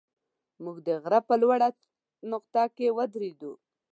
[0.63, 1.69] موږ د غره په لوړه
[2.31, 3.53] نقطه کې ودرېدو.